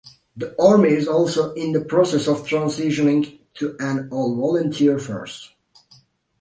[0.35, 5.51] The Army is also in the process of transitioning to an all volunteer force.